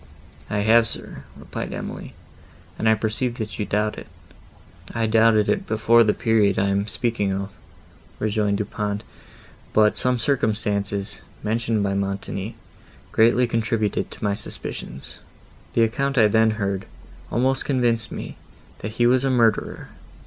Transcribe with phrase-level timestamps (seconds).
[0.49, 2.15] "I have, sir," replied Emily,
[2.79, 4.07] "and I perceive, that you doubt it."
[4.95, 7.51] "I doubted it before the period I am speaking of,"
[8.17, 12.55] rejoined Du Pont;—"but some circumstances, mentioned by Montoni,
[13.11, 15.19] greatly contributed to my suspicions.
[15.73, 16.87] The account I then heard,
[17.31, 18.37] almost convinced me,
[18.79, 19.89] that he was a murderer.